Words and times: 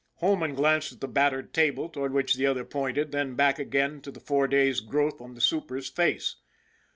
Holman 0.17 0.55
glanced 0.55 0.93
at 0.93 0.99
the 0.99 1.07
battered 1.07 1.53
table 1.53 1.87
toward 1.87 2.11
which 2.11 2.33
the 2.33 2.47
other 2.47 2.65
pointed, 2.65 3.11
then 3.11 3.35
back 3.35 3.59
again 3.59 4.01
to 4.01 4.09
the 4.09 4.19
four 4.19 4.47
days' 4.47 4.79
growth 4.79 5.21
on 5.21 5.35
the 5.35 5.41
super's 5.41 5.91
face. 5.91 6.37